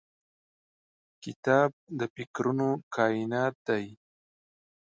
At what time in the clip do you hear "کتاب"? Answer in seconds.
1.23-1.69